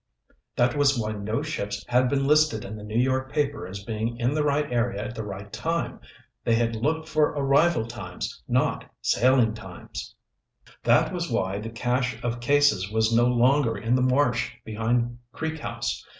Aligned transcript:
That 0.55 0.75
was 0.75 0.97
why 0.97 1.11
no 1.11 1.43
ships 1.43 1.85
had 1.87 2.09
been 2.09 2.25
listed 2.25 2.65
in 2.65 2.75
the 2.75 2.83
New 2.83 2.97
York 2.97 3.31
paper 3.31 3.67
as 3.67 3.83
being 3.83 4.17
in 4.17 4.33
the 4.33 4.43
right 4.43 4.65
area 4.73 4.99
at 4.99 5.13
the 5.13 5.23
right 5.23 5.53
time. 5.53 5.99
They 6.43 6.55
had 6.55 6.75
looked 6.75 7.07
for 7.07 7.25
arrival 7.33 7.85
times, 7.87 8.41
not 8.47 8.89
sailing 9.03 9.53
times. 9.53 10.15
That 10.81 11.13
was 11.13 11.29
why 11.29 11.59
the 11.59 11.69
cache 11.69 12.19
of 12.23 12.39
cases 12.39 12.89
was 12.91 13.13
no 13.15 13.27
longer 13.27 13.77
in 13.77 13.93
the 13.93 14.01
marsh 14.01 14.51
behind 14.65 15.19
Creek 15.33 15.59
House. 15.59 16.03